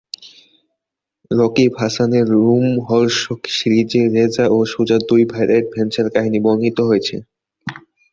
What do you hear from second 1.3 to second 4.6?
রকিব হাসানের রোমহর্ষক সিরিজে রেজা ও